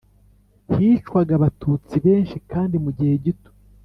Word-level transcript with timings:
hicwaga 0.75 1.31
Abatutsi 1.35 1.95
benshi 2.05 2.35
kandi 2.51 2.75
mu 2.83 2.89
gihe 2.97 3.13
gito 3.25 3.51